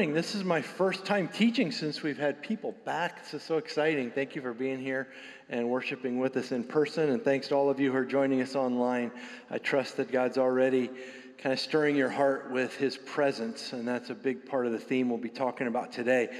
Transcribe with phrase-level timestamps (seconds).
[0.00, 0.14] morning.
[0.14, 3.22] This is my first time teaching since we've had people back.
[3.22, 4.10] This is so exciting.
[4.10, 5.08] Thank you for being here
[5.50, 7.10] and worshiping with us in person.
[7.10, 9.12] And thanks to all of you who are joining us online.
[9.50, 10.88] I trust that God's already
[11.36, 13.74] kind of stirring your heart with his presence.
[13.74, 16.30] And that's a big part of the theme we'll be talking about today.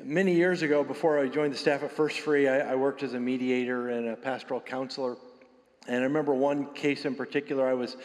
[0.00, 3.14] Many years ago, before I joined the staff at First Free, I, I worked as
[3.14, 5.16] a mediator and a pastoral counselor.
[5.88, 7.96] And I remember one case in particular, I was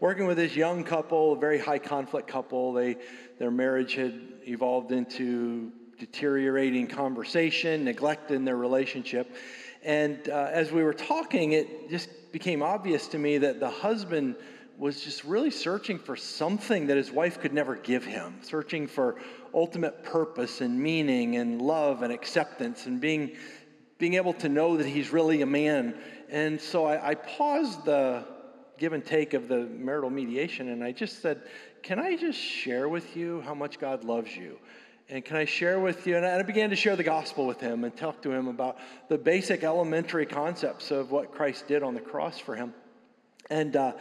[0.00, 2.72] working with this young couple, a very high conflict couple.
[2.72, 2.96] They,
[3.38, 9.34] their marriage had evolved into deteriorating conversation, neglect in their relationship.
[9.84, 14.36] And uh, as we were talking, it just became obvious to me that the husband
[14.78, 19.16] was just really searching for something that his wife could never give him, searching for
[19.54, 23.36] ultimate purpose and meaning and love and acceptance and being,
[23.98, 25.94] being able to know that he's really a man.
[26.30, 28.24] And so I, I paused the,
[28.78, 31.42] give and take of the marital mediation, and I just said,
[31.82, 34.58] Can I just share with you how much God loves you?
[35.08, 36.16] And can I share with you?
[36.16, 39.18] And I began to share the gospel with him and talk to him about the
[39.18, 42.72] basic elementary concepts of what Christ did on the cross for him.
[43.50, 43.92] And uh,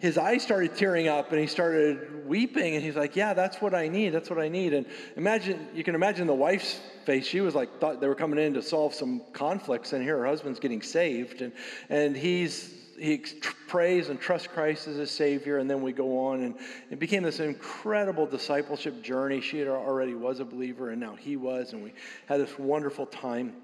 [0.00, 3.74] his eyes started tearing up and he started weeping and he's like yeah that's what
[3.74, 7.40] i need that's what i need and imagine you can imagine the wife's face she
[7.40, 10.60] was like thought they were coming in to solve some conflicts and here her husband's
[10.60, 11.52] getting saved and
[11.88, 13.18] and he's he
[13.66, 16.54] prays and trusts Christ as his Savior, and then we go on, and
[16.90, 19.40] it became this incredible discipleship journey.
[19.40, 21.92] She had already was a believer, and now he was, and we
[22.26, 23.54] had this wonderful time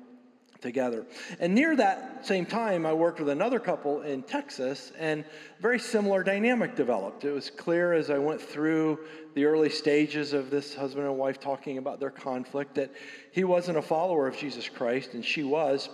[0.61, 1.07] together.
[1.39, 5.25] And near that same time, I worked with another couple in Texas, and
[5.61, 7.25] very similar dynamic developed.
[7.25, 8.99] It was clear as I went through
[9.35, 12.93] the early stages of this husband and wife talking about their conflict that
[13.33, 15.89] he wasn't a follower of Jesus Christ, and she was.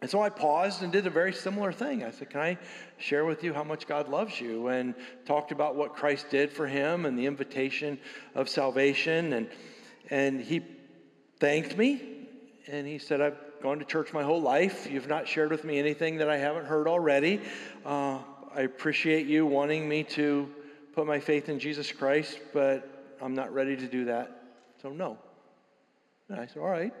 [0.00, 2.04] And so I paused and did a very similar thing.
[2.04, 2.58] I said, Can I
[2.98, 4.68] share with you how much God loves you?
[4.68, 4.94] And
[5.26, 7.98] talked about what Christ did for him and the invitation
[8.34, 9.32] of salvation.
[9.32, 9.48] And,
[10.08, 10.62] and he
[11.40, 12.00] thanked me.
[12.68, 14.88] And he said, I've gone to church my whole life.
[14.88, 17.40] You've not shared with me anything that I haven't heard already.
[17.84, 18.18] Uh,
[18.54, 20.48] I appreciate you wanting me to
[20.94, 24.42] put my faith in Jesus Christ, but I'm not ready to do that.
[24.80, 25.18] So, no.
[26.28, 26.92] And I said, All right.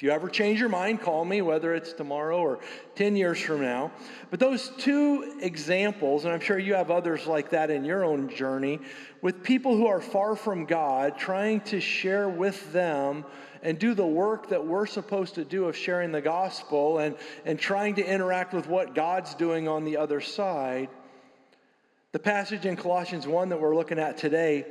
[0.00, 2.60] If you ever change your mind, call me, whether it's tomorrow or
[2.94, 3.92] 10 years from now.
[4.30, 8.30] But those two examples, and I'm sure you have others like that in your own
[8.30, 8.80] journey,
[9.20, 13.26] with people who are far from God, trying to share with them
[13.62, 17.58] and do the work that we're supposed to do of sharing the gospel and, and
[17.58, 20.88] trying to interact with what God's doing on the other side.
[22.12, 24.64] The passage in Colossians 1 that we're looking at today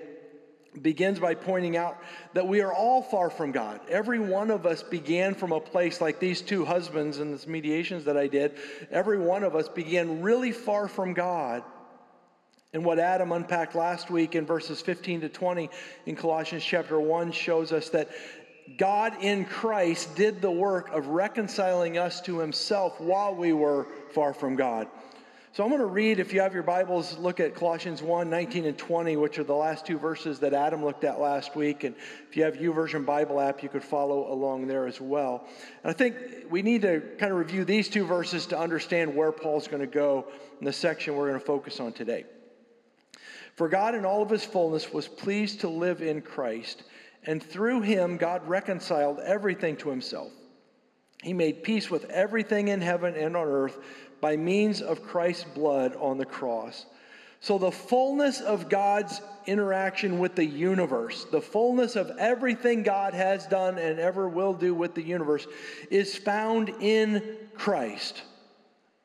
[0.82, 1.98] begins by pointing out
[2.34, 3.80] that we are all far from God.
[3.90, 8.06] Every one of us began from a place like these two husbands in this mediations
[8.06, 8.54] that I did.
[8.92, 11.64] Every one of us began really far from God.
[12.72, 15.70] And what Adam unpacked last week in verses 15 to 20
[16.06, 18.10] in Colossians chapter 1 shows us that
[18.78, 24.34] God in Christ did the work of reconciling us to himself while we were far
[24.34, 24.88] from God.
[25.52, 28.66] So I'm going to read, if you have your Bibles, look at Colossians 1 19
[28.66, 31.84] and 20, which are the last two verses that Adam looked at last week.
[31.84, 31.96] And
[32.30, 35.48] if you have YouVersion Bible app, you could follow along there as well.
[35.84, 36.16] And I think
[36.52, 39.88] we need to kind of review these two verses to understand where Paul's going to
[39.88, 40.28] go
[40.60, 42.26] in the section we're going to focus on today.
[43.56, 46.84] For God, in all of his fullness, was pleased to live in Christ,
[47.24, 50.32] and through him, God reconciled everything to himself.
[51.24, 53.78] He made peace with everything in heaven and on earth
[54.22, 56.86] by means of Christ's blood on the cross.
[57.42, 63.48] So, the fullness of God's interaction with the universe, the fullness of everything God has
[63.48, 65.48] done and ever will do with the universe,
[65.90, 68.24] is found in Christ.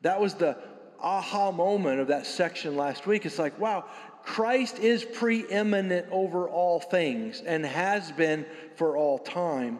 [0.02, 0.58] That was the
[1.00, 3.24] aha moment of that section last week.
[3.24, 3.84] It's like, wow,
[4.24, 9.78] Christ is preeminent over all things and has been for all time.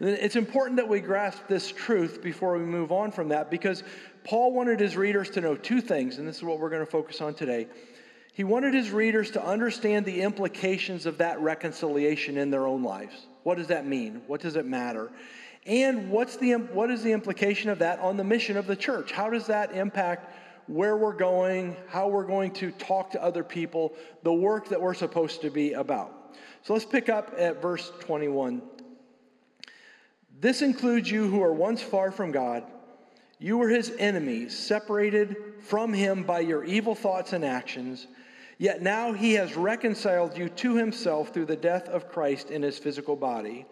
[0.00, 3.82] It's important that we grasp this truth before we move on from that because
[4.24, 6.90] Paul wanted his readers to know two things, and this is what we're going to
[6.90, 7.68] focus on today.
[8.32, 13.26] He wanted his readers to understand the implications of that reconciliation in their own lives.
[13.44, 14.22] What does that mean?
[14.26, 15.12] What does it matter?
[15.66, 19.12] And what's the, what is the implication of that on the mission of the church?
[19.12, 20.34] How does that impact
[20.66, 23.94] where we're going, how we're going to talk to other people,
[24.24, 26.36] the work that we're supposed to be about?
[26.62, 28.62] So let's pick up at verse 21
[30.40, 32.64] this includes you who are once far from God.
[33.38, 38.06] You were his enemies, separated from him by your evil thoughts and actions.
[38.58, 42.78] Yet now he has reconciled you to himself through the death of Christ in his
[42.78, 43.66] physical body.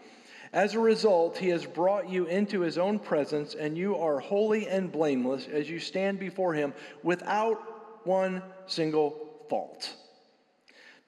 [0.53, 4.69] As a result, he has brought you into his own presence, and you are holy
[4.69, 9.95] and blameless as you stand before him without one single fault.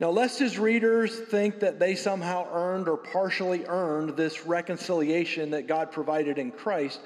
[0.05, 5.67] Now, lest his readers think that they somehow earned or partially earned this reconciliation that
[5.67, 7.01] God provided in Christ,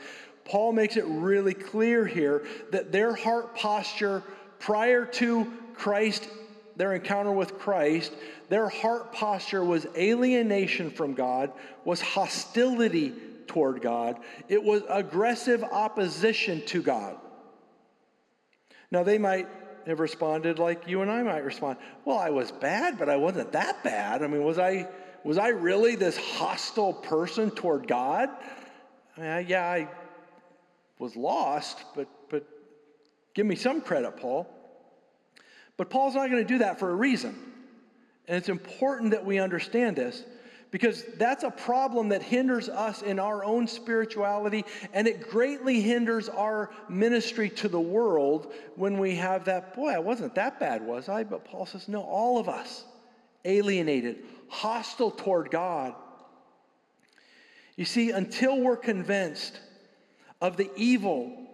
[0.45, 4.25] Paul makes it really clear here that their heart posture
[4.59, 6.29] prior to Christ,
[6.75, 8.15] their encounter with Christ,
[8.49, 11.53] their heart posture was alienation from God,
[11.85, 13.15] was hostility
[13.47, 14.19] toward God,
[14.49, 17.17] it was aggressive opposition to God.
[18.91, 19.47] Now, they might
[19.89, 21.79] have responded like you and I might respond.
[22.05, 24.23] Well, I was bad, but I wasn't that bad.
[24.23, 24.89] I mean, was I
[25.25, 28.29] was I really this hostile person toward God?
[29.17, 29.89] I mean, I, yeah, I
[30.99, 32.47] was lost, but but
[33.35, 34.49] give me some credit, Paul.
[35.77, 37.37] But Paul's not going to do that for a reason.
[38.27, 40.23] And it's important that we understand this
[40.71, 46.29] because that's a problem that hinders us in our own spirituality and it greatly hinders
[46.29, 51.09] our ministry to the world when we have that boy i wasn't that bad was
[51.09, 51.25] i?
[51.25, 52.85] But paul says no all of us
[53.45, 55.95] alienated hostile toward god.
[57.77, 59.61] You see until we're convinced
[60.41, 61.47] of the evil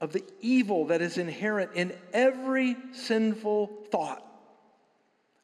[0.00, 4.24] of the evil that is inherent in every sinful thought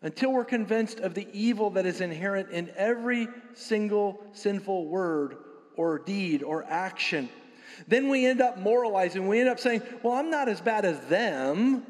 [0.05, 5.39] until we're convinced of the evil that is inherent in every single sinful word
[5.77, 7.29] or deed or action.
[7.89, 9.27] Then we end up moralizing.
[9.27, 11.85] We end up saying, Well, I'm not as bad as them.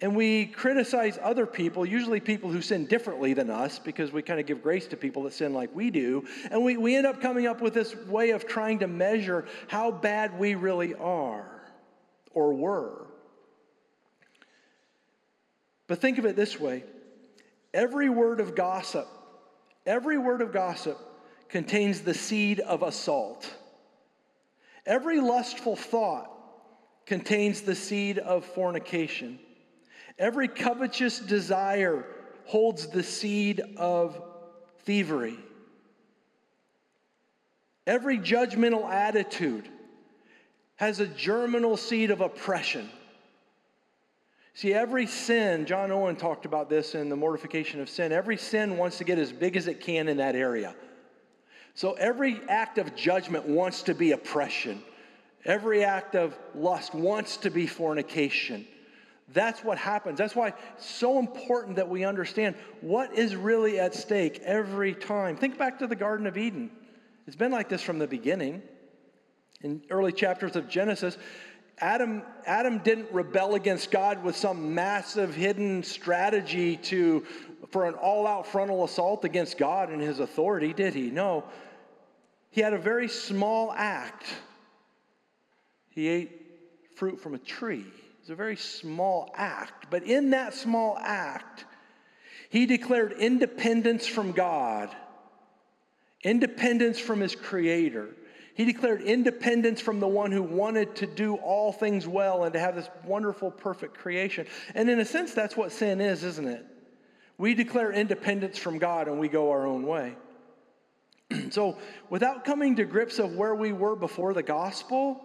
[0.00, 4.40] And we criticize other people, usually people who sin differently than us, because we kind
[4.40, 6.24] of give grace to people that sin like we do.
[6.50, 9.90] And we, we end up coming up with this way of trying to measure how
[9.90, 11.60] bad we really are
[12.32, 13.06] or were.
[15.86, 16.84] But think of it this way
[17.72, 19.06] Every word of gossip,
[19.86, 20.98] every word of gossip
[21.48, 23.52] contains the seed of assault.
[24.86, 26.30] Every lustful thought
[27.06, 29.38] contains the seed of fornication.
[30.18, 32.04] Every covetous desire
[32.44, 34.20] holds the seed of
[34.80, 35.38] thievery.
[37.86, 39.68] Every judgmental attitude
[40.76, 42.88] has a germinal seed of oppression.
[44.54, 48.76] See, every sin, John Owen talked about this in the mortification of sin, every sin
[48.76, 50.74] wants to get as big as it can in that area.
[51.74, 54.82] So every act of judgment wants to be oppression.
[55.44, 58.66] Every act of lust wants to be fornication.
[59.32, 60.18] That's what happens.
[60.18, 65.36] That's why it's so important that we understand what is really at stake every time.
[65.36, 66.70] Think back to the Garden of Eden.
[67.26, 68.60] It's been like this from the beginning.
[69.62, 71.16] In early chapters of Genesis,
[71.80, 77.24] Adam, Adam didn't rebel against God with some massive hidden strategy to,
[77.70, 81.10] for an all out frontal assault against God and his authority, did he?
[81.10, 81.44] No.
[82.50, 84.26] He had a very small act.
[85.88, 86.30] He ate
[86.96, 87.86] fruit from a tree.
[87.86, 89.86] It was a very small act.
[89.90, 91.64] But in that small act,
[92.50, 94.94] he declared independence from God,
[96.22, 98.08] independence from his creator.
[98.60, 102.60] He declared independence from the one who wanted to do all things well and to
[102.60, 104.46] have this wonderful, perfect creation.
[104.74, 106.66] And in a sense, that's what sin is, isn't it?
[107.38, 110.14] We declare independence from God and we go our own way.
[111.48, 111.78] so,
[112.10, 115.24] without coming to grips of where we were before the gospel,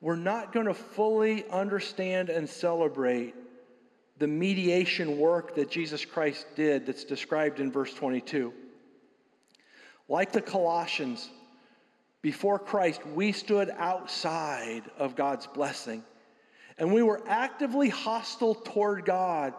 [0.00, 3.34] we're not going to fully understand and celebrate
[4.18, 8.54] the mediation work that Jesus Christ did that's described in verse 22.
[10.08, 11.28] Like the Colossians,
[12.22, 16.04] before Christ, we stood outside of God's blessing.
[16.78, 19.54] And we were actively hostile toward God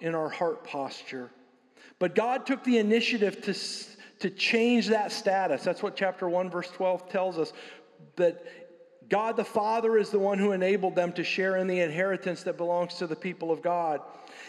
[0.00, 1.30] in our heart posture.
[1.98, 3.54] But God took the initiative to,
[4.20, 5.62] to change that status.
[5.64, 7.52] That's what chapter 1, verse 12 tells us.
[8.16, 8.44] That
[9.08, 12.56] God the Father is the one who enabled them to share in the inheritance that
[12.56, 14.00] belongs to the people of God.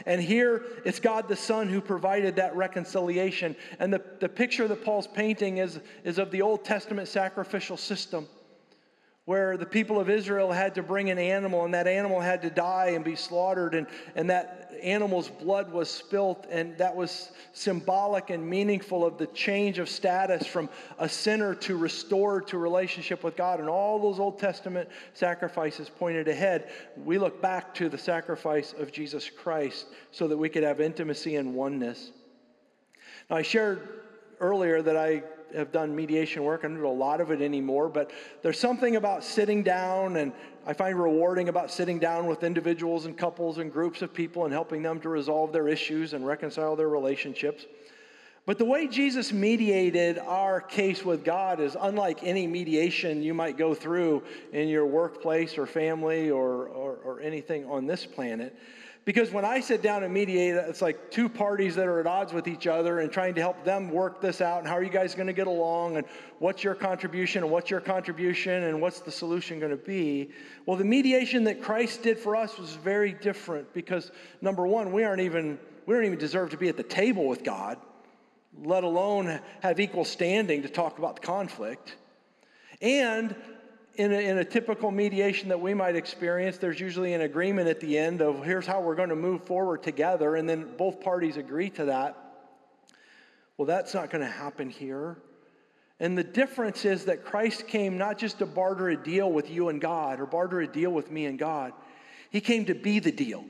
[0.05, 3.55] And here it's God the Son who provided that reconciliation.
[3.79, 8.27] And the, the picture that Paul's painting is, is of the Old Testament sacrificial system
[9.29, 12.49] where the people of Israel had to bring an animal, and that animal had to
[12.49, 18.31] die and be slaughtered, and, and that animal's blood was spilt, and that was symbolic
[18.31, 20.67] and meaningful of the change of status from
[20.97, 23.59] a sinner to restored to relationship with God.
[23.59, 26.71] And all those Old Testament sacrifices pointed ahead.
[26.97, 31.35] We look back to the sacrifice of Jesus Christ so that we could have intimacy
[31.35, 32.13] and oneness.
[33.29, 33.89] Now, I shared
[34.39, 35.21] earlier that I
[35.55, 36.61] have done mediation work.
[36.63, 40.31] I don't do a lot of it anymore, but there's something about sitting down, and
[40.65, 44.53] I find rewarding about sitting down with individuals and couples and groups of people and
[44.53, 47.65] helping them to resolve their issues and reconcile their relationships.
[48.45, 53.57] But the way Jesus mediated our case with God is unlike any mediation you might
[53.57, 58.55] go through in your workplace or family or, or, or anything on this planet
[59.09, 62.31] Because when I sit down and mediate, it's like two parties that are at odds
[62.31, 64.59] with each other and trying to help them work this out.
[64.59, 65.97] And how are you guys going to get along?
[65.97, 66.05] And
[66.37, 67.41] what's your contribution?
[67.41, 68.65] And what's your contribution?
[68.65, 70.29] And what's the solution going to be?
[70.67, 74.11] Well, the mediation that Christ did for us was very different because
[74.41, 77.43] number one, we aren't even we don't even deserve to be at the table with
[77.43, 77.79] God,
[78.63, 81.95] let alone have equal standing to talk about the conflict.
[82.79, 83.35] And
[83.99, 87.81] in a, in a, typical mediation that we might experience, there's usually an agreement at
[87.81, 91.35] the end of here's how we're going to move forward together, and then both parties
[91.35, 92.15] agree to that.
[93.57, 95.17] Well, that's not going to happen here.
[95.99, 99.67] And the difference is that Christ came not just to barter a deal with you
[99.67, 101.73] and God or barter a deal with me and God,
[102.29, 103.43] He came to be the deal.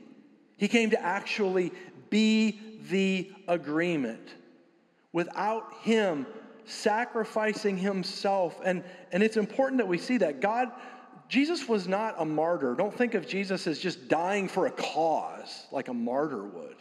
[0.56, 1.70] He came to actually
[2.10, 4.34] be the agreement.
[5.12, 6.26] Without Him,
[6.70, 8.60] sacrificing himself.
[8.64, 10.40] And, and it's important that we see that.
[10.40, 10.70] God,
[11.28, 12.74] Jesus was not a martyr.
[12.74, 16.76] Don't think of Jesus as just dying for a cause like a martyr would.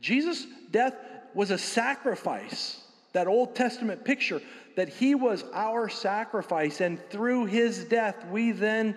[0.00, 0.94] Jesus' death
[1.34, 2.80] was a sacrifice,
[3.12, 4.40] that Old Testament picture,
[4.76, 6.80] that he was our sacrifice.
[6.80, 8.96] And through his death, we then,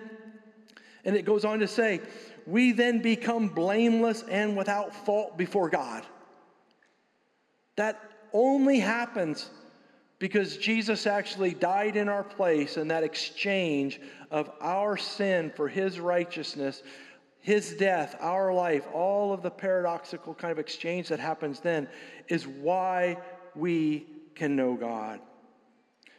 [1.04, 2.00] and it goes on to say,
[2.46, 6.06] we then become blameless and without fault before God.
[7.76, 8.00] That
[8.32, 9.50] only happens
[10.22, 14.00] because Jesus actually died in our place, and that exchange
[14.30, 16.84] of our sin for his righteousness,
[17.40, 21.88] his death, our life, all of the paradoxical kind of exchange that happens then
[22.28, 23.16] is why
[23.56, 25.18] we can know God.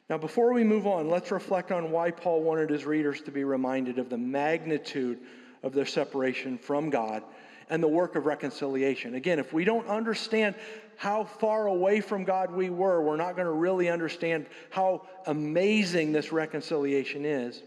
[0.09, 3.45] Now, before we move on, let's reflect on why Paul wanted his readers to be
[3.45, 5.19] reminded of the magnitude
[5.63, 7.23] of their separation from God
[7.69, 9.15] and the work of reconciliation.
[9.15, 10.55] Again, if we don't understand
[10.97, 16.11] how far away from God we were, we're not going to really understand how amazing
[16.11, 17.63] this reconciliation is.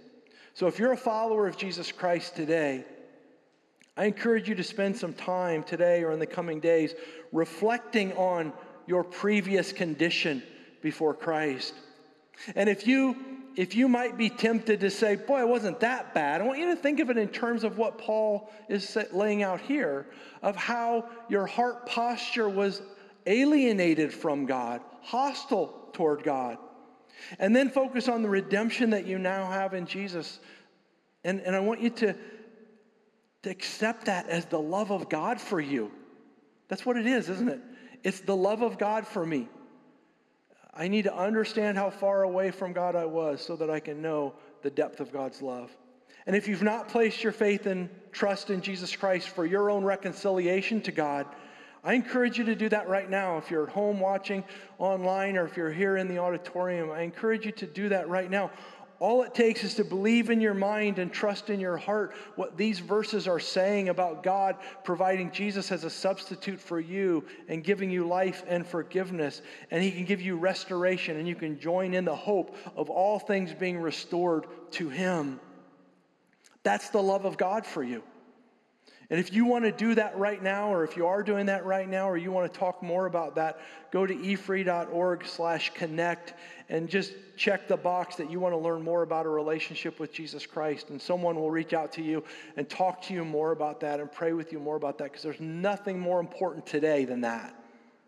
[0.54, 2.84] So, if you're a follower of Jesus Christ today,
[3.96, 6.94] I encourage you to spend some time today or in the coming days
[7.32, 8.52] reflecting on
[8.86, 10.42] your previous condition
[10.82, 11.74] before Christ.
[12.54, 13.16] And if you
[13.56, 16.74] if you might be tempted to say, Boy, it wasn't that bad, I want you
[16.74, 20.06] to think of it in terms of what Paul is laying out here
[20.42, 22.82] of how your heart posture was
[23.26, 26.58] alienated from God, hostile toward God.
[27.38, 30.38] And then focus on the redemption that you now have in Jesus.
[31.24, 32.14] And, and I want you to,
[33.42, 35.90] to accept that as the love of God for you.
[36.68, 37.60] That's what it is, isn't it?
[38.04, 39.48] It's the love of God for me.
[40.74, 44.02] I need to understand how far away from God I was so that I can
[44.02, 45.74] know the depth of God's love.
[46.26, 49.84] And if you've not placed your faith and trust in Jesus Christ for your own
[49.84, 51.26] reconciliation to God,
[51.86, 53.38] I encourage you to do that right now.
[53.38, 54.42] If you're at home watching
[54.78, 58.28] online or if you're here in the auditorium, I encourage you to do that right
[58.28, 58.50] now.
[58.98, 62.56] All it takes is to believe in your mind and trust in your heart what
[62.56, 67.88] these verses are saying about God providing Jesus as a substitute for you and giving
[67.88, 69.42] you life and forgiveness.
[69.70, 73.20] And He can give you restoration, and you can join in the hope of all
[73.20, 75.38] things being restored to Him.
[76.64, 78.02] That's the love of God for you.
[79.08, 81.64] And if you want to do that right now, or if you are doing that
[81.64, 83.60] right now, or you want to talk more about that,
[83.92, 86.34] go to efree.org slash connect
[86.68, 90.12] and just check the box that you want to learn more about a relationship with
[90.12, 90.90] Jesus Christ.
[90.90, 92.24] And someone will reach out to you
[92.56, 95.22] and talk to you more about that and pray with you more about that because
[95.22, 97.54] there's nothing more important today than that.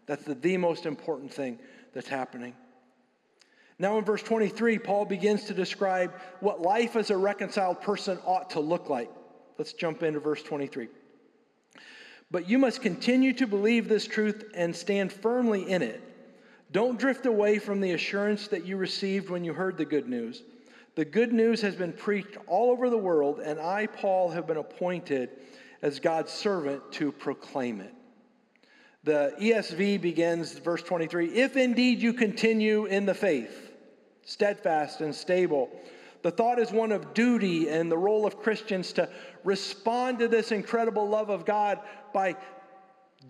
[0.07, 1.61] That's the, the most important thing
[1.95, 2.55] that's happening.
[3.79, 8.51] Now, in verse 23, Paul begins to describe what life as a reconciled person ought
[8.51, 9.11] to look like.
[9.59, 10.89] Let's jump into verse 23.
[12.31, 16.03] But you must continue to believe this truth and stand firmly in it.
[16.71, 20.43] Don't drift away from the assurance that you received when you heard the good news.
[20.95, 24.57] The good news has been preached all over the world, and I, Paul, have been
[24.57, 25.31] appointed
[25.81, 27.95] as God's servant to proclaim it.
[29.05, 33.71] The ESV begins verse 23 If indeed you continue in the faith,
[34.25, 35.71] steadfast and stable,
[36.23, 39.09] the thought is one of duty and the role of Christians to
[39.45, 41.81] respond to this incredible love of God
[42.13, 42.37] by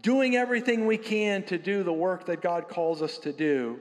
[0.02, 3.80] doing everything we can to do the work that God calls us to do.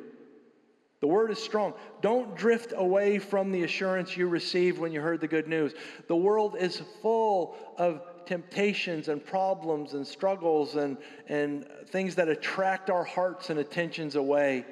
[1.00, 1.74] The word is strong.
[2.02, 5.74] Don't drift away from the assurance you received when you heard the good news.
[6.08, 10.98] The world is full of temptations and problems and struggles and,
[11.28, 14.66] and things that attract our hearts and attentions away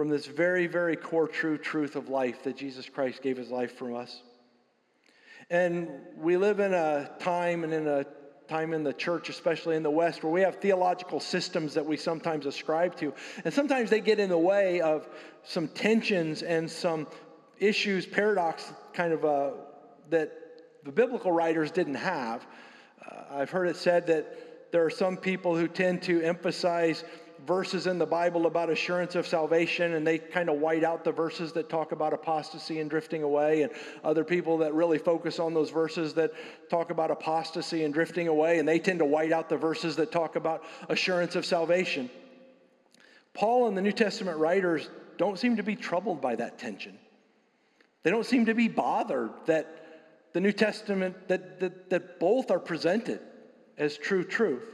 [0.00, 3.76] from this very, very core true truth of life that Jesus Christ gave his life
[3.76, 4.22] for us.
[5.50, 8.06] And we live in a time and in a
[8.48, 11.98] time in the church, especially in the West, where we have theological systems that we
[11.98, 13.12] sometimes ascribe to.
[13.44, 15.06] And sometimes they get in the way of
[15.42, 17.06] some tensions and some
[17.58, 19.50] issues, paradox kind of uh,
[20.08, 20.32] that
[20.82, 22.46] the biblical writers didn't have.
[23.06, 27.04] Uh, I've heard it said that there are some people who tend to emphasize
[27.46, 31.12] verses in the Bible about assurance of salvation, and they kind of white out the
[31.12, 33.72] verses that talk about apostasy and drifting away, and
[34.04, 36.32] other people that really focus on those verses that
[36.70, 40.12] talk about apostasy and drifting away, and they tend to white out the verses that
[40.12, 42.10] talk about assurance of salvation.
[43.34, 46.98] Paul and the New Testament writers don't seem to be troubled by that tension.
[48.02, 49.80] They don't seem to be bothered that
[50.32, 53.20] the New Testament, that, that, that both are presented
[53.76, 54.64] as true truth.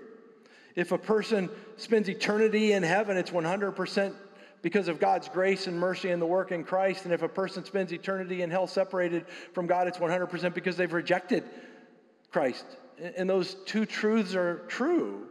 [0.76, 4.14] If a person spends eternity in heaven, it's 100%
[4.60, 7.06] because of God's grace and mercy and the work in Christ.
[7.06, 10.92] And if a person spends eternity in hell separated from God, it's 100% because they've
[10.92, 11.44] rejected
[12.30, 12.64] Christ.
[13.16, 15.28] And those two truths are true.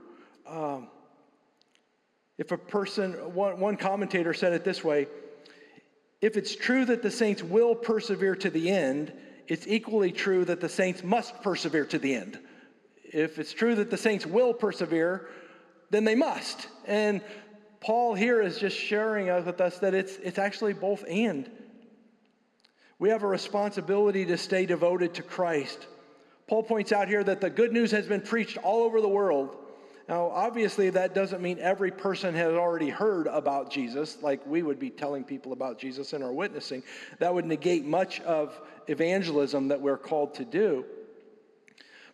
[0.47, 0.87] Um,
[2.37, 5.07] if a person, one, one commentator said it this way
[6.21, 9.13] if it's true that the saints will persevere to the end,
[9.47, 12.39] it's equally true that the saints must persevere to the end
[13.13, 15.29] if it's true that the saints will persevere,
[15.89, 16.67] then they must.
[16.85, 17.21] And
[17.79, 21.49] Paul here is just sharing with us that it's, it's actually both and.
[22.97, 25.85] We have a responsibility to stay devoted to Christ.
[26.47, 29.55] Paul points out here that the good news has been preached all over the world.
[30.07, 34.79] Now, obviously, that doesn't mean every person has already heard about Jesus, like we would
[34.79, 36.83] be telling people about Jesus in our witnessing.
[37.17, 40.85] That would negate much of evangelism that we're called to do.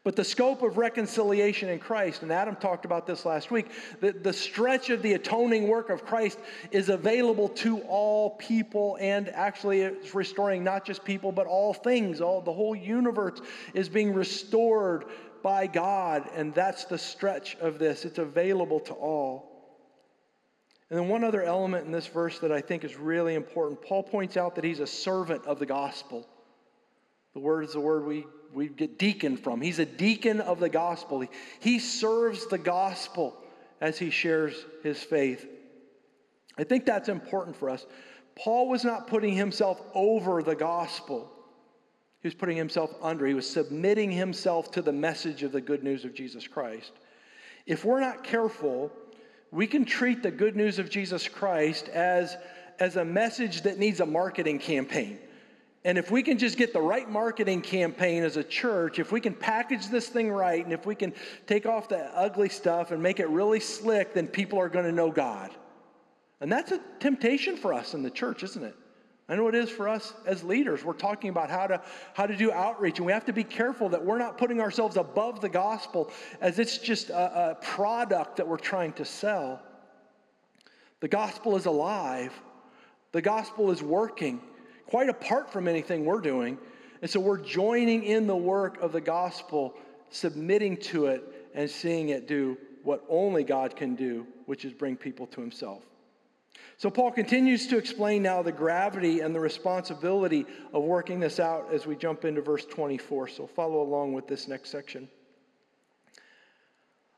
[0.03, 3.67] But the scope of reconciliation in Christ, and Adam talked about this last week,
[3.99, 6.39] the, the stretch of the atoning work of Christ
[6.71, 12.19] is available to all people, and actually it's restoring not just people, but all things.
[12.19, 13.41] All the whole universe
[13.75, 15.05] is being restored
[15.43, 18.03] by God, and that's the stretch of this.
[18.03, 19.51] It's available to all.
[20.89, 23.81] And then one other element in this verse that I think is really important.
[23.83, 26.27] Paul points out that he's a servant of the gospel.
[27.33, 29.61] The word is the word we we get deacon from.
[29.61, 31.21] He's a deacon of the gospel.
[31.21, 33.35] He, he serves the gospel
[33.79, 35.47] as he shares his faith.
[36.57, 37.85] I think that's important for us.
[38.35, 41.31] Paul was not putting himself over the gospel.
[42.21, 43.25] He was putting himself under.
[43.25, 46.91] He was submitting himself to the message of the good news of Jesus Christ.
[47.65, 48.91] If we're not careful,
[49.51, 52.37] we can treat the good news of Jesus Christ as,
[52.79, 55.19] as a message that needs a marketing campaign.
[55.83, 59.19] And if we can just get the right marketing campaign as a church, if we
[59.19, 61.11] can package this thing right, and if we can
[61.47, 64.91] take off the ugly stuff and make it really slick, then people are going to
[64.91, 65.49] know God.
[66.39, 68.75] And that's a temptation for us in the church, isn't it?
[69.27, 70.83] I know it is for us as leaders.
[70.83, 71.81] We're talking about how to,
[72.13, 74.97] how to do outreach, and we have to be careful that we're not putting ourselves
[74.97, 79.61] above the gospel as it's just a, a product that we're trying to sell.
[80.99, 82.33] The gospel is alive,
[83.13, 84.41] the gospel is working
[84.91, 86.57] quite apart from anything we're doing.
[87.01, 89.73] And so we're joining in the work of the gospel,
[90.09, 91.23] submitting to it,
[91.55, 95.81] and seeing it do what only God can do, which is bring people to himself.
[96.75, 101.73] So Paul continues to explain now the gravity and the responsibility of working this out
[101.73, 103.29] as we jump into verse 24.
[103.29, 105.07] So follow along with this next section.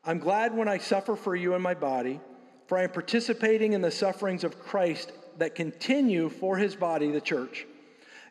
[0.05, 2.19] I'm glad when I suffer for you in my body,
[2.67, 7.21] for I am participating in the sufferings of Christ that continue for his body, the
[7.21, 7.65] church.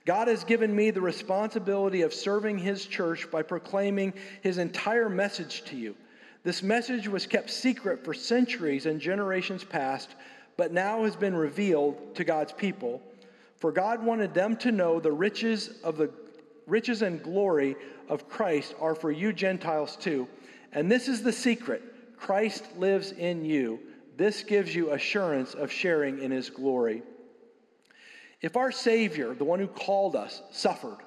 [0.04, 5.62] God has given me the responsibility of serving his church by proclaiming his entire message
[5.66, 5.94] to you.
[6.42, 10.16] This message was kept secret for centuries and generations past,
[10.56, 13.00] but now has been revealed to God's people.
[13.56, 16.10] For God wanted them to know the riches of the
[16.66, 17.76] riches and glory
[18.08, 20.26] of Christ are for you Gentiles too.
[20.72, 21.82] And this is the secret
[22.16, 23.78] Christ lives in you
[24.22, 27.02] this gives you assurance of sharing in his glory.
[28.40, 30.98] If our Savior, the one who called us, suffered,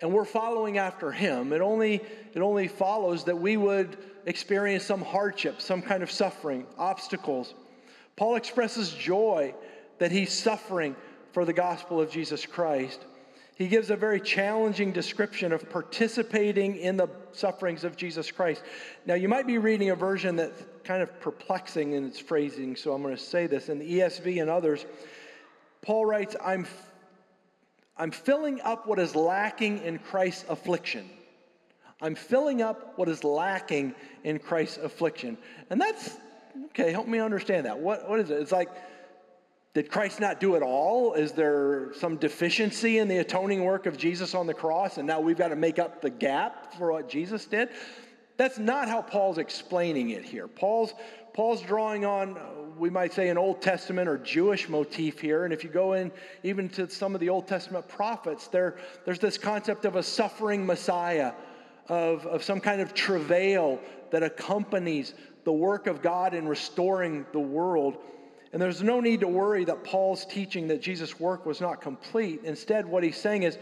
[0.00, 5.00] and we're following after him, it only, it only follows that we would experience some
[5.00, 7.54] hardship, some kind of suffering, obstacles.
[8.16, 9.54] Paul expresses joy
[9.98, 10.96] that he's suffering
[11.32, 13.04] for the gospel of Jesus Christ.
[13.60, 18.62] He gives a very challenging description of participating in the sufferings of Jesus Christ.
[19.04, 22.94] Now, you might be reading a version that's kind of perplexing in its phrasing, so
[22.94, 23.68] I'm going to say this.
[23.68, 24.86] In the ESV and others,
[25.82, 26.66] Paul writes, I'm,
[27.98, 31.10] I'm filling up what is lacking in Christ's affliction.
[32.00, 33.94] I'm filling up what is lacking
[34.24, 35.36] in Christ's affliction.
[35.68, 36.16] And that's,
[36.68, 37.78] okay, help me understand that.
[37.78, 38.40] What, what is it?
[38.40, 38.70] It's like,
[39.72, 41.14] did Christ not do it all?
[41.14, 45.20] Is there some deficiency in the atoning work of Jesus on the cross, and now
[45.20, 47.68] we've got to make up the gap for what Jesus did?
[48.36, 50.48] That's not how Paul's explaining it here.
[50.48, 50.94] Paul's,
[51.34, 52.36] Paul's drawing on,
[52.78, 55.44] we might say, an Old Testament or Jewish motif here.
[55.44, 56.10] And if you go in
[56.42, 60.64] even to some of the Old Testament prophets, there, there's this concept of a suffering
[60.64, 61.32] Messiah,
[61.88, 63.78] of, of some kind of travail
[64.10, 67.98] that accompanies the work of God in restoring the world.
[68.52, 72.40] And there's no need to worry that Paul's teaching that Jesus' work was not complete.
[72.44, 73.58] Instead, what he's saying is,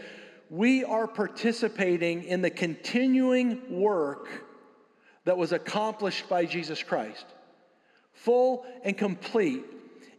[0.49, 4.27] we are participating in the continuing work
[5.25, 7.25] that was accomplished by Jesus Christ,
[8.13, 9.63] full and complete.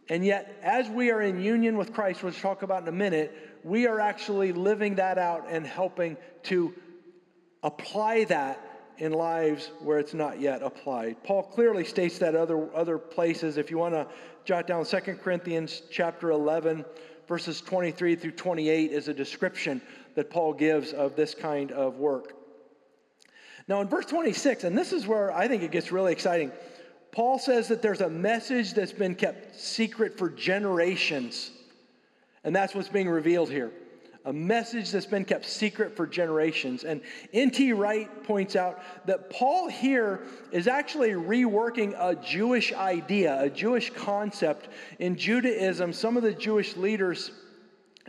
[0.07, 2.93] And yet, as we are in union with Christ, which we'll talk about in a
[2.93, 6.73] minute, we are actually living that out and helping to
[7.61, 8.59] apply that
[8.97, 11.23] in lives where it's not yet applied.
[11.23, 13.57] Paul clearly states that other, other places.
[13.57, 14.07] If you want to
[14.45, 16.85] jot down 2 Corinthians chapter 11,
[17.27, 19.81] verses 23 through 28 is a description
[20.15, 22.33] that Paul gives of this kind of work.
[23.67, 26.51] Now, in verse 26, and this is where I think it gets really exciting,
[27.11, 31.51] Paul says that there's a message that's been kept secret for generations,
[32.43, 33.71] and that's what's being revealed here
[34.25, 36.83] a message that's been kept secret for generations.
[36.83, 37.01] And
[37.33, 37.73] N.T.
[37.73, 44.69] Wright points out that Paul here is actually reworking a Jewish idea, a Jewish concept.
[44.99, 47.31] In Judaism, some of the Jewish leaders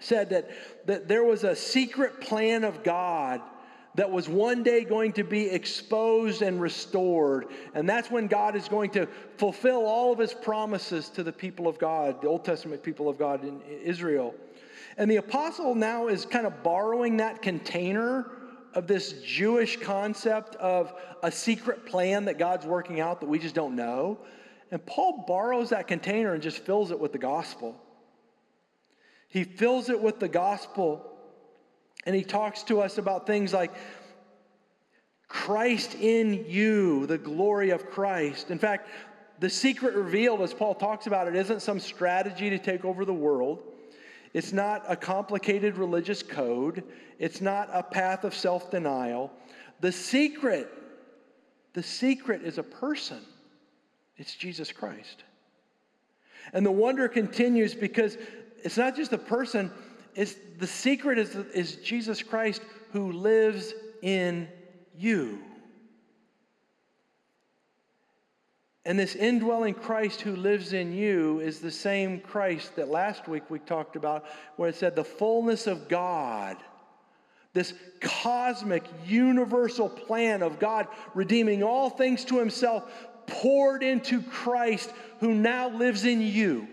[0.01, 0.51] said that,
[0.87, 3.40] that there was a secret plan of God
[3.94, 7.46] that was one day going to be exposed and restored.
[7.75, 11.68] And that's when God is going to fulfill all of his promises to the people
[11.68, 14.35] of God, the Old Testament people of God in Israel.
[14.96, 18.31] And the apostle now is kind of borrowing that container
[18.74, 23.55] of this Jewish concept of a secret plan that God's working out that we just
[23.55, 24.18] don't know.
[24.70, 27.78] And Paul borrows that container and just fills it with the gospel.
[29.28, 31.09] He fills it with the gospel
[32.05, 33.72] and he talks to us about things like
[35.28, 38.50] Christ in you, the glory of Christ.
[38.50, 38.88] In fact,
[39.38, 43.14] the secret revealed, as Paul talks about it, isn't some strategy to take over the
[43.14, 43.62] world.
[44.35, 46.85] It's not a complicated religious code.
[47.18, 49.31] It's not a path of self denial.
[49.81, 50.68] The secret,
[51.75, 53.21] the secret is a person.
[54.16, 55.25] It's Jesus Christ.
[56.53, 58.16] And the wonder continues because
[58.64, 59.71] it's not just a person,
[60.14, 64.49] it's the secret is, is Jesus Christ who lives in
[64.97, 65.40] you.
[68.85, 73.49] And this indwelling Christ who lives in you is the same Christ that last week
[73.49, 74.25] we talked about,
[74.57, 76.57] where it said the fullness of God,
[77.53, 82.90] this cosmic, universal plan of God redeeming all things to himself,
[83.27, 86.66] poured into Christ who now lives in you.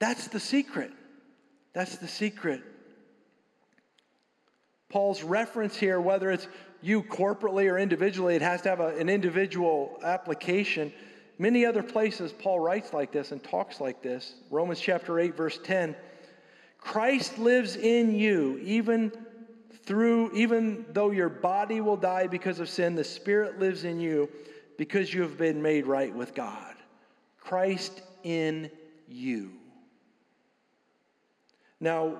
[0.00, 0.90] That's the secret.
[1.72, 2.62] That's the secret.
[4.88, 6.48] Paul's reference here, whether it's
[6.82, 10.92] you corporately or individually, it has to have a, an individual application.
[11.38, 14.34] Many other places, Paul writes like this and talks like this.
[14.50, 15.96] Romans chapter 8, verse 10
[16.78, 19.12] Christ lives in you, even
[19.84, 24.28] through, even though your body will die because of sin, the Spirit lives in you
[24.78, 26.74] because you have been made right with God.
[27.38, 28.70] Christ in
[29.08, 29.50] you.
[31.80, 32.18] Now,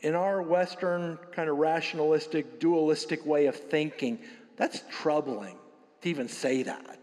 [0.00, 4.18] in our Western kind of rationalistic, dualistic way of thinking,
[4.56, 5.56] that's troubling
[6.02, 7.00] to even say that.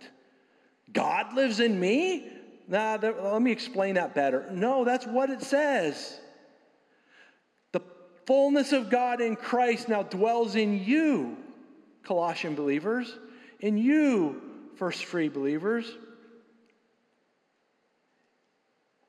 [0.93, 2.30] God lives in me?
[2.67, 4.47] Nah, let me explain that better.
[4.51, 6.19] No, that's what it says.
[7.71, 7.82] The
[8.25, 11.38] fullness of God in Christ now dwells in you,
[12.04, 13.17] Colossian believers,
[13.60, 14.41] in you,
[14.75, 15.91] First Free believers.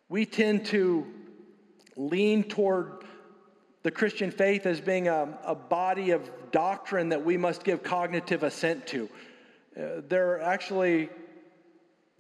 [0.09, 1.07] We tend to
[1.97, 3.02] lean toward
[3.83, 8.43] the Christian faith as being a, a body of doctrine that we must give cognitive
[8.43, 9.09] assent to.
[9.77, 11.09] Uh, there are actually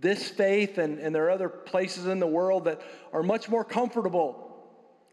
[0.00, 2.80] this faith, and, and there are other places in the world that
[3.12, 4.48] are much more comfortable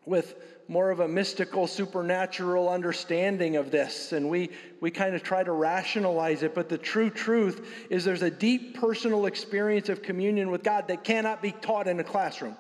[0.06, 0.36] with
[0.68, 4.12] more of a mystical, supernatural understanding of this.
[4.12, 4.50] And we,
[4.82, 6.56] we kind of try to rationalize it.
[6.56, 11.04] But the true truth is there's a deep personal experience of communion with God that
[11.04, 12.56] cannot be taught in a classroom.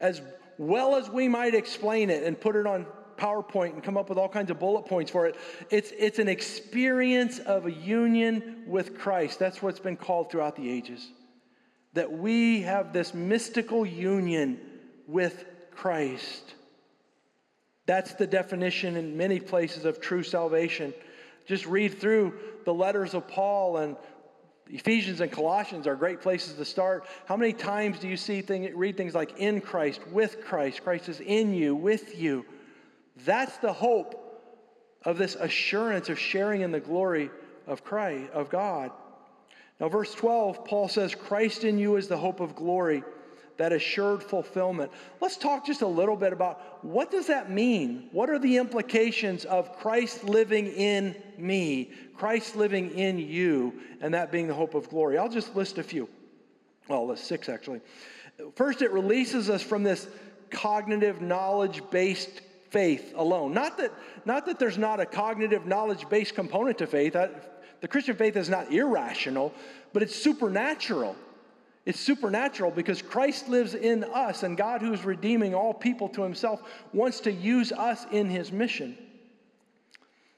[0.00, 0.20] As
[0.58, 4.18] well as we might explain it and put it on PowerPoint and come up with
[4.18, 5.36] all kinds of bullet points for it,
[5.70, 9.38] it's, it's an experience of a union with Christ.
[9.38, 11.10] That's what's been called throughout the ages.
[11.94, 14.60] That we have this mystical union
[15.06, 16.54] with Christ.
[17.86, 20.92] That's the definition in many places of true salvation.
[21.46, 23.96] Just read through the letters of Paul and
[24.68, 27.06] Ephesians and Colossians are great places to start.
[27.26, 31.08] How many times do you see thing, read things like in Christ, with Christ, Christ
[31.08, 32.44] is in you, with you?
[33.24, 34.22] That's the hope
[35.04, 37.30] of this assurance of sharing in the glory
[37.66, 38.90] of Christ, of God.
[39.78, 43.04] Now, verse 12, Paul says, Christ in you is the hope of glory.
[43.56, 44.90] That assured fulfillment.
[45.20, 48.08] Let's talk just a little bit about what does that mean?
[48.12, 54.30] What are the implications of Christ living in me, Christ living in you, and that
[54.30, 55.18] being the hope of glory?
[55.18, 56.08] I'll just list a few.
[56.88, 57.80] Well, list six actually.
[58.54, 60.06] First, it releases us from this
[60.50, 63.54] cognitive knowledge based faith alone.
[63.54, 63.92] Not that,
[64.24, 67.16] not that there's not a cognitive knowledge based component to faith.
[67.16, 67.30] I,
[67.80, 69.52] the Christian faith is not irrational,
[69.92, 71.16] but it's supernatural.
[71.86, 76.22] It's supernatural because Christ lives in us, and God, who is redeeming all people to
[76.22, 76.60] himself,
[76.92, 78.98] wants to use us in his mission.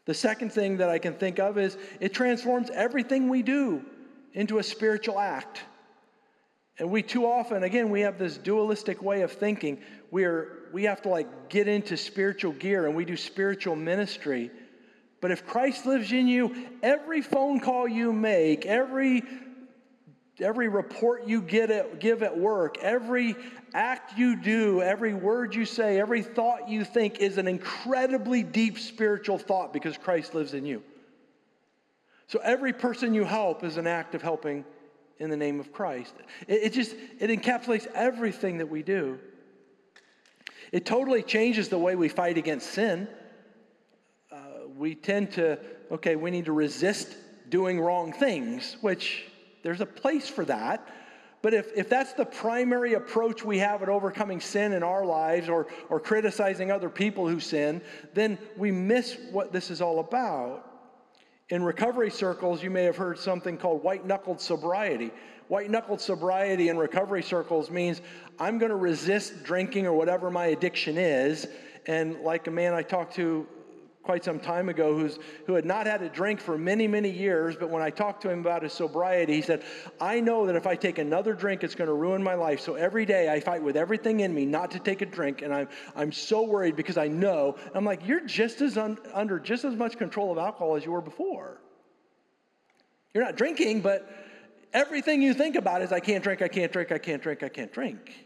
[0.04, 3.82] The second thing that I can think of is it transforms everything we do
[4.34, 5.62] into a spiritual act.
[6.78, 9.80] And we too often, again, we have this dualistic way of thinking.
[10.10, 14.50] We, are, we have to like get into spiritual gear and we do spiritual ministry.
[15.20, 19.24] But if Christ lives in you, every phone call you make, every
[20.40, 23.34] every report you get at, give at work, every
[23.74, 28.78] act you do, every word you say, every thought you think is an incredibly deep
[28.78, 30.82] spiritual thought because Christ lives in you.
[32.28, 34.64] So every person you help is an act of helping
[35.18, 36.14] in the name of Christ.
[36.46, 39.18] It, it just it encapsulates everything that we do.
[40.70, 43.08] It totally changes the way we fight against sin.
[44.30, 44.36] Uh,
[44.76, 45.58] we tend to
[45.90, 47.16] okay, we need to resist
[47.48, 49.24] doing wrong things, which
[49.62, 50.88] there's a place for that.
[51.40, 55.48] But if, if that's the primary approach we have at overcoming sin in our lives
[55.48, 57.80] or, or criticizing other people who sin,
[58.12, 60.64] then we miss what this is all about.
[61.50, 65.12] In recovery circles, you may have heard something called white knuckled sobriety.
[65.46, 68.02] White knuckled sobriety in recovery circles means
[68.38, 71.46] I'm going to resist drinking or whatever my addiction is.
[71.86, 73.46] And like a man I talked to
[74.08, 77.56] quite some time ago who's, who had not had a drink for many, many years,
[77.56, 79.62] but when I talked to him about his sobriety, he said,
[80.00, 82.60] I know that if I take another drink, it's going to ruin my life.
[82.60, 85.52] So every day I fight with everything in me not to take a drink, and
[85.52, 87.56] I'm, I'm so worried because I know.
[87.74, 90.92] I'm like, you're just as un, under just as much control of alcohol as you
[90.92, 91.60] were before.
[93.12, 94.08] You're not drinking, but
[94.72, 97.50] everything you think about is, I can't drink, I can't drink, I can't drink, I
[97.50, 98.24] can't drink.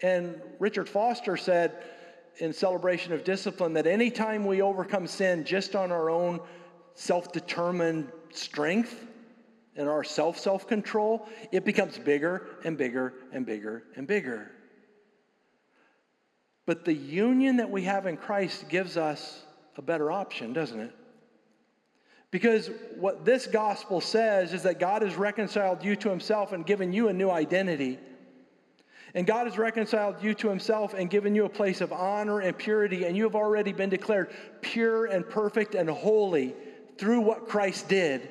[0.00, 1.82] And Richard Foster said,
[2.38, 6.40] in celebration of discipline that anytime we overcome sin just on our own
[6.94, 9.06] self determined strength
[9.76, 14.50] and our self self control, it becomes bigger and bigger and bigger and bigger.
[16.66, 19.42] But the union that we have in Christ gives us
[19.76, 20.94] a better option, doesn't it?
[22.30, 26.92] Because what this gospel says is that God has reconciled you to himself and given
[26.92, 27.98] you a new identity.
[29.14, 32.56] And God has reconciled you to himself and given you a place of honor and
[32.56, 36.54] purity, and you have already been declared pure and perfect and holy
[36.98, 38.28] through what Christ did.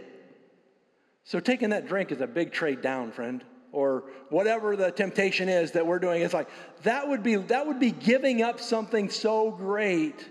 [1.24, 3.44] So taking that drink is a big trade down, friend.
[3.74, 6.22] Or whatever the temptation is that we're doing.
[6.22, 6.50] It's like
[6.84, 10.30] that would be that would be giving up something so great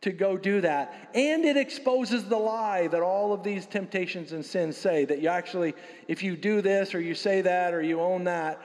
[0.00, 1.10] to go do that.
[1.14, 5.28] And it exposes the lie that all of these temptations and sins say that you
[5.28, 5.74] actually,
[6.08, 8.60] if you do this or you say that or you own that,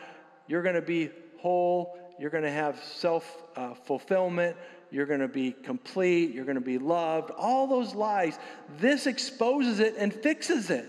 [0.48, 1.98] you're going to be whole.
[2.20, 4.56] You're going to have self uh, fulfillment.
[4.92, 6.34] You're going to be complete.
[6.34, 7.32] You're going to be loved.
[7.32, 8.38] All those lies.
[8.80, 10.88] This exposes it and fixes it.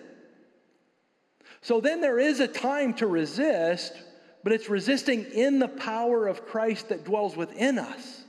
[1.63, 3.93] So then there is a time to resist,
[4.45, 8.23] but it's resisting in the power of Christ that dwells within us.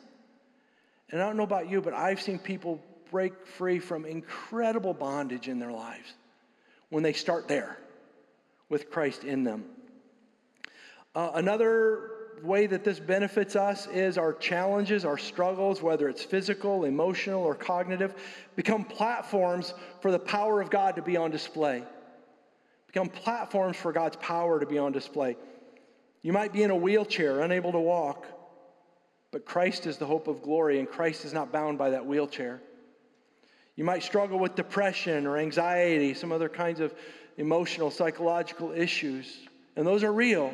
[1.12, 5.48] And I don't know about you, but I've seen people break free from incredible bondage
[5.48, 6.14] in their lives
[6.90, 7.78] when they start there
[8.70, 9.66] with Christ in them.
[11.18, 12.12] Uh, another
[12.44, 17.56] way that this benefits us is our challenges, our struggles, whether it's physical, emotional, or
[17.56, 18.14] cognitive,
[18.56, 21.84] become platforms for the power of God to be on display.
[22.86, 25.38] Become platforms for God's power to be on display.
[26.22, 28.28] You might be in a wheelchair, unable to walk,
[29.32, 32.62] but Christ is the hope of glory, and Christ is not bound by that wheelchair.
[33.76, 36.94] You might struggle with depression or anxiety, some other kinds of
[37.38, 39.36] emotional, psychological issues,
[39.76, 40.54] and those are real.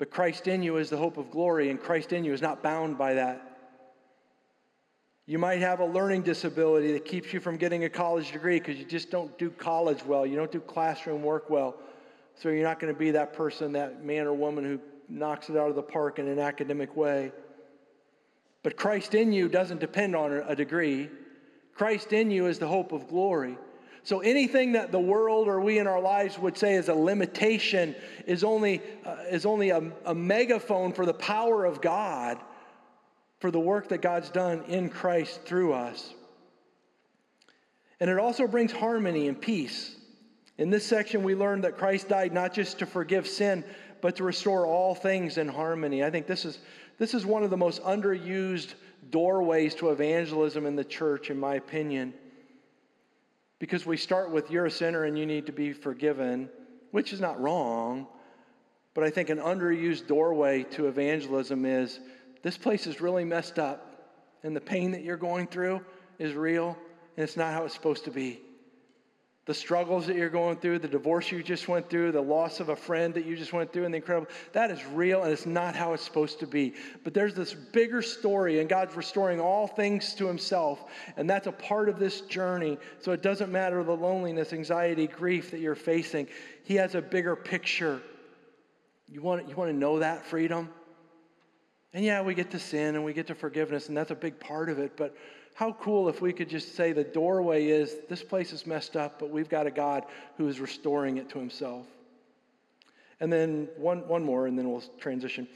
[0.00, 2.62] But Christ in you is the hope of glory, and Christ in you is not
[2.62, 3.58] bound by that.
[5.26, 8.78] You might have a learning disability that keeps you from getting a college degree because
[8.78, 10.24] you just don't do college well.
[10.24, 11.76] You don't do classroom work well.
[12.34, 15.56] So you're not going to be that person, that man or woman who knocks it
[15.58, 17.30] out of the park in an academic way.
[18.62, 21.10] But Christ in you doesn't depend on a degree.
[21.74, 23.58] Christ in you is the hope of glory.
[24.02, 27.94] So anything that the world or we in our lives would say is a limitation
[28.26, 32.38] is only, uh, is only a, a megaphone for the power of God,
[33.40, 36.14] for the work that God's done in Christ through us.
[38.00, 39.96] And it also brings harmony and peace.
[40.56, 43.64] In this section, we learn that Christ died not just to forgive sin,
[44.00, 46.02] but to restore all things in harmony.
[46.02, 46.58] I think this is,
[46.98, 48.74] this is one of the most underused
[49.10, 52.14] doorways to evangelism in the church, in my opinion.
[53.60, 56.48] Because we start with, you're a sinner and you need to be forgiven,
[56.90, 58.08] which is not wrong.
[58.94, 62.00] But I think an underused doorway to evangelism is
[62.42, 63.86] this place is really messed up,
[64.42, 65.82] and the pain that you're going through
[66.18, 66.76] is real,
[67.16, 68.40] and it's not how it's supposed to be
[69.50, 72.68] the struggles that you're going through, the divorce you just went through, the loss of
[72.68, 75.44] a friend that you just went through, and the incredible, that is real and it's
[75.44, 76.72] not how it's supposed to be.
[77.02, 80.84] But there's this bigger story, and God's restoring all things to Himself,
[81.16, 82.78] and that's a part of this journey.
[83.00, 86.28] So it doesn't matter the loneliness, anxiety, grief that you're facing,
[86.62, 88.00] He has a bigger picture.
[89.08, 90.68] You want, you want to know that freedom?
[91.92, 94.38] And yeah, we get to sin and we get to forgiveness, and that's a big
[94.38, 95.16] part of it, but
[95.54, 99.18] how cool if we could just say the doorway is this place is messed up,
[99.18, 100.04] but we've got a God
[100.36, 101.86] who is restoring it to himself.
[103.20, 105.46] And then one, one more, and then we'll transition.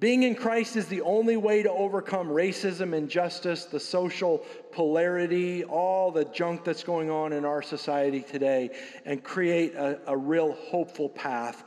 [0.00, 4.38] Being in Christ is the only way to overcome racism, injustice, the social
[4.72, 8.70] polarity, all the junk that's going on in our society today,
[9.04, 11.62] and create a, a real hopeful path.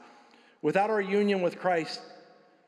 [0.62, 2.02] Without our union with Christ,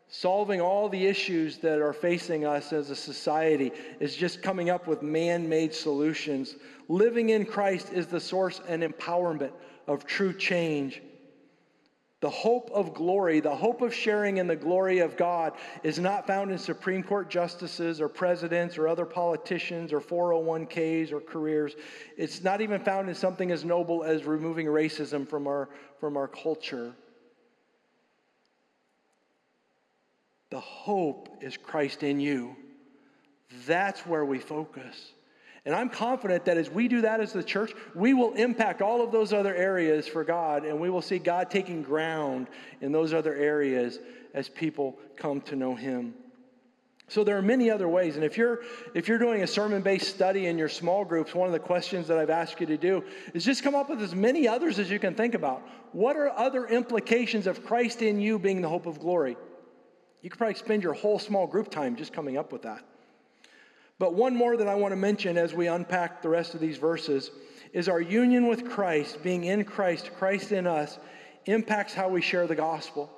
[0.09, 4.87] solving all the issues that are facing us as a society is just coming up
[4.87, 6.55] with man made solutions.
[6.87, 9.51] Living in Christ is the source and empowerment
[9.87, 11.01] of true change.
[12.19, 16.25] The hope of glory, the hope of sharing in the glory of God, is not
[16.25, 21.75] found in Supreme Court justices or presidents or other politicians or 401ks or careers.
[22.17, 26.27] It's not even found in something as noble as removing racism from our, from our
[26.27, 26.95] culture.
[30.49, 32.55] The hope is Christ in you.
[33.65, 35.13] That's where we focus.
[35.65, 39.03] And I'm confident that as we do that as the church, we will impact all
[39.03, 42.47] of those other areas for God, and we will see God taking ground
[42.79, 43.99] in those other areas
[44.33, 46.13] as people come to know Him.
[47.09, 48.61] So there are many other ways, and if you're
[48.93, 52.17] if you're doing a sermon-based study in your small groups, one of the questions that
[52.17, 54.99] I've asked you to do is just come up with as many others as you
[54.99, 55.65] can think about.
[55.93, 59.37] What are other implications of Christ in you being the hope of glory?
[60.27, 62.83] You could probably spend your whole small group time just coming up with that.
[63.97, 66.75] But one more that I want to mention as we unpack the rest of these
[66.75, 67.31] verses
[67.71, 70.99] is our union with Christ, being in Christ, Christ in us,
[71.45, 73.09] impacts how we share the gospel.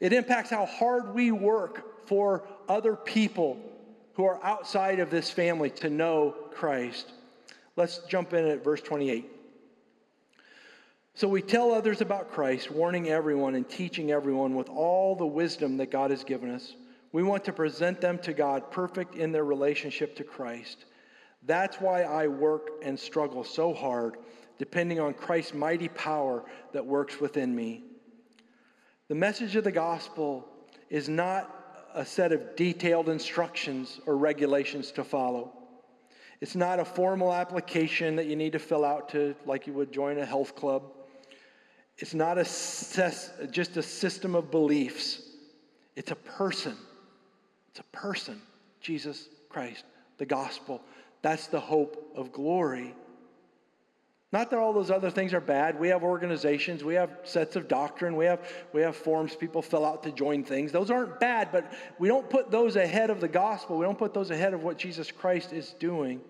[0.00, 3.60] It impacts how hard we work for other people
[4.14, 7.12] who are outside of this family to know Christ.
[7.76, 9.30] Let's jump in at verse 28.
[11.14, 15.76] So we tell others about Christ, warning everyone and teaching everyone with all the wisdom
[15.76, 16.74] that God has given us.
[17.12, 20.86] We want to present them to God perfect in their relationship to Christ.
[21.42, 24.16] That's why I work and struggle so hard,
[24.58, 27.84] depending on Christ's mighty power that works within me.
[29.08, 30.48] The message of the gospel
[30.88, 35.52] is not a set of detailed instructions or regulations to follow.
[36.40, 39.92] It's not a formal application that you need to fill out to, like you would
[39.92, 40.84] join a health club.
[41.98, 42.44] It's not a
[43.50, 45.22] just a system of beliefs.
[45.94, 46.76] It's a person.
[47.70, 48.40] It's a person,
[48.80, 49.84] Jesus Christ,
[50.18, 50.82] the gospel.
[51.22, 52.94] That's the hope of glory.
[54.32, 55.78] Not that all those other things are bad.
[55.78, 58.40] We have organizations, we have sets of doctrine, we have,
[58.72, 60.72] we have forms people fill out to join things.
[60.72, 63.76] Those aren't bad, but we don't put those ahead of the gospel.
[63.76, 66.22] We don't put those ahead of what Jesus Christ is doing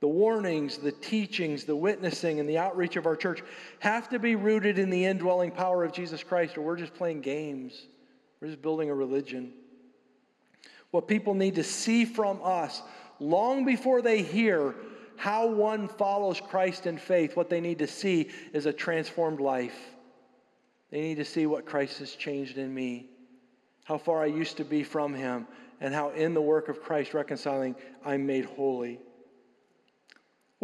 [0.00, 3.42] the warnings, the teachings, the witnessing, and the outreach of our church
[3.78, 7.22] have to be rooted in the indwelling power of Jesus Christ, or we're just playing
[7.22, 7.86] games.
[8.40, 9.52] We're just building a religion.
[10.90, 12.82] What people need to see from us
[13.18, 14.74] long before they hear
[15.16, 19.78] how one follows Christ in faith, what they need to see is a transformed life.
[20.90, 23.08] They need to see what Christ has changed in me,
[23.84, 25.46] how far I used to be from Him,
[25.80, 27.74] and how in the work of Christ reconciling,
[28.04, 29.00] I'm made holy.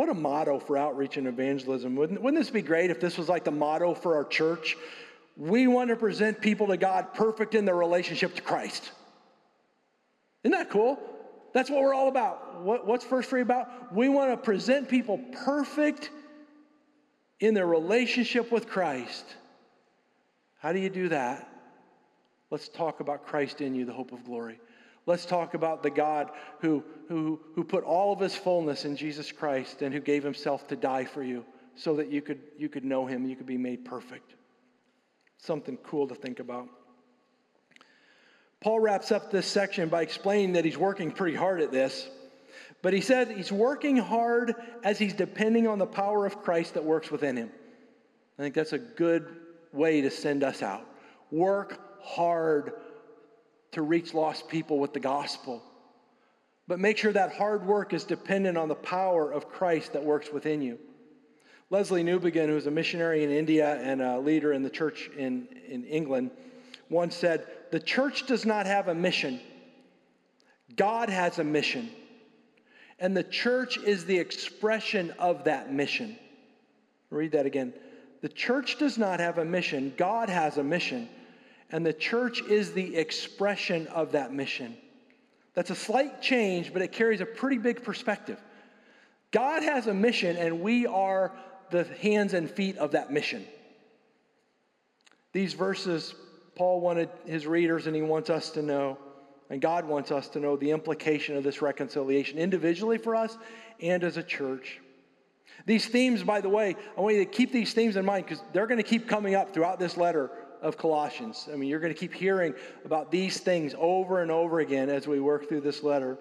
[0.03, 1.95] What a motto for outreach and evangelism.
[1.95, 4.77] Wouldn't, wouldn't this be great if this was like the motto for our church?
[5.37, 8.91] We want to present people to God perfect in their relationship to Christ.
[10.43, 10.99] Isn't that cool?
[11.53, 12.63] That's what we're all about.
[12.63, 13.95] What, what's First Free about?
[13.95, 16.11] We want to present people perfect
[17.39, 19.25] in their relationship with Christ.
[20.59, 21.49] How do you do that?
[22.51, 24.59] Let's talk about Christ in you, the hope of glory.
[25.07, 26.31] Let's talk about the God
[26.61, 30.69] who, who, who put all of his fullness in Jesus Christ and who gave himself
[30.69, 31.45] to die for you
[31.75, 34.35] so that you could, you could know him, you could be made perfect.
[35.39, 36.69] Something cool to think about.
[38.61, 42.09] Paul wraps up this section by explaining that he's working pretty hard at this.
[42.81, 46.85] But he says he's working hard as he's depending on the power of Christ that
[46.85, 47.51] works within him.
[48.39, 49.37] I think that's a good
[49.73, 50.87] way to send us out.
[51.31, 52.73] Work hard
[53.73, 55.63] to reach lost people with the gospel.
[56.69, 60.33] But make sure that hard work is dependent on the power of Christ that works
[60.33, 60.79] within you.
[61.71, 65.85] Lesslie Newbigin, who's a missionary in India and a leader in the church in, in
[65.85, 66.31] England,
[66.91, 69.41] once said, The church does not have a mission,
[70.77, 71.91] God has a mission.
[72.99, 76.17] And the church is the expression of that mission.
[77.11, 77.73] Read that again.
[78.21, 81.09] The church does not have a mission, God has a mission.
[81.73, 84.77] And the church is the expression of that mission.
[85.55, 88.39] That's a slight change, but it carries a pretty big perspective.
[89.31, 91.33] God has a mission, and we are
[91.71, 93.47] the hands and feet of that mission.
[95.33, 96.15] These verses,
[96.55, 98.99] Paul wanted his readers, and he wants us to know,
[99.49, 103.39] and God wants us to know the implication of this reconciliation individually for us
[103.81, 104.79] and as a church.
[105.65, 108.43] These themes, by the way, I want you to keep these themes in mind because
[108.53, 110.31] they're going to keep coming up throughout this letter
[110.63, 111.49] of Colossians.
[111.53, 112.55] I mean, you're going to keep hearing
[112.85, 116.17] about these things over and over again as we work through this letter.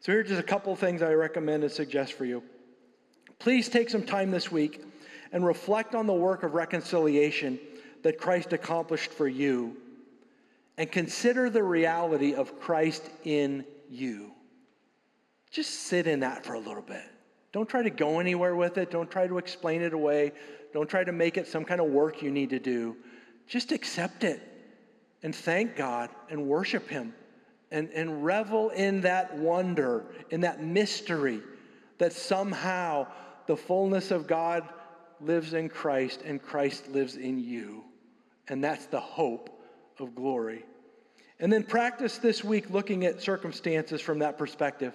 [0.00, 2.42] So, here's just a couple things I recommend and suggest for you.
[3.38, 4.82] Please take some time this week
[5.32, 7.60] and reflect on the work of reconciliation
[8.02, 9.76] that Christ accomplished for you
[10.76, 14.32] and consider the reality of Christ in you.
[15.50, 17.04] Just sit in that for a little bit.
[17.52, 18.90] Don't try to go anywhere with it.
[18.90, 20.32] Don't try to explain it away.
[20.72, 22.96] Don't try to make it some kind of work you need to do.
[23.48, 24.40] Just accept it
[25.22, 27.14] and thank God and worship Him
[27.70, 31.40] and, and revel in that wonder, in that mystery
[31.98, 33.06] that somehow
[33.46, 34.68] the fullness of God
[35.20, 37.84] lives in Christ and Christ lives in you.
[38.48, 39.50] And that's the hope
[39.98, 40.64] of glory.
[41.40, 44.92] And then practice this week looking at circumstances from that perspective.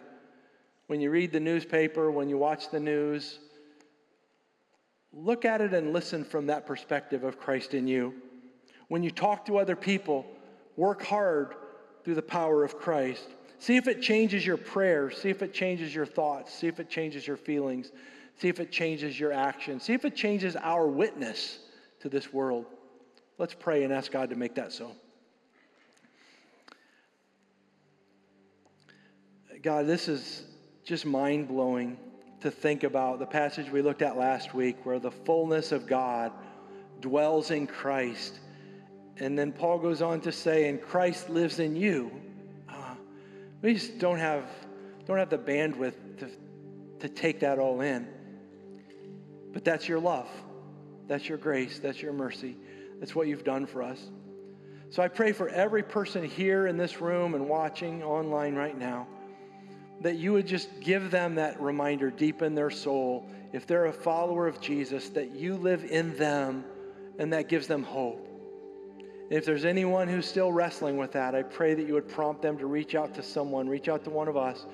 [0.88, 3.40] When you read the newspaper, when you watch the news,
[5.12, 8.14] look at it and listen from that perspective of Christ in you.
[8.94, 10.24] When you talk to other people,
[10.78, 11.56] work hard
[12.04, 13.28] through the power of Christ.
[13.58, 15.18] See if it changes your prayers.
[15.18, 16.54] See if it changes your thoughts.
[16.54, 17.92] See if it changes your feelings.
[18.38, 19.82] See if it changes your actions.
[19.82, 21.58] See if it changes our witness
[22.02, 22.68] to this world.
[23.40, 24.92] Let's pray and ask God to make that so.
[29.64, 30.44] God, this is
[30.86, 31.98] just mind blowing
[32.42, 36.32] to think about the passage we looked at last week where the fullness of God
[37.02, 38.40] dwells in Christ
[39.18, 42.12] and then Paul goes on to say, and Christ lives in you.
[42.68, 42.96] Uh,
[43.62, 44.46] we just don't have,
[45.06, 46.30] don't have the bandwidth to,
[47.00, 48.08] to take that all in.
[49.52, 50.28] But that's your love.
[51.08, 51.80] That's your grace.
[51.80, 52.58] That's your mercy.
[53.00, 54.02] That's what you've done for us.
[54.90, 59.08] So I pray for every person here in this room and watching online right now
[60.02, 63.94] that you would just give them that reminder deep in their soul, if they're a
[63.94, 66.66] follower of Jesus, that you live in them
[67.18, 68.33] and that gives them hope.
[69.30, 72.58] If there's anyone who's still wrestling with that, I pray that you would prompt them
[72.58, 74.66] to reach out to someone, reach out to one of us,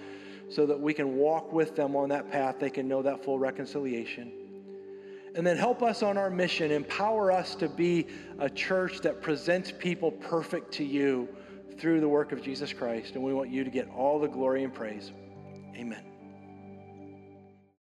[0.50, 2.56] so that we can walk with them on that path.
[2.60, 4.32] They can know that full reconciliation.
[5.36, 6.72] And then help us on our mission.
[6.72, 8.08] Empower us to be
[8.40, 11.30] a church that presents people perfect to you
[11.78, 13.14] through the work of Jesus Christ.
[13.14, 15.12] And we want you to get all the glory and praise.
[15.76, 16.09] Amen.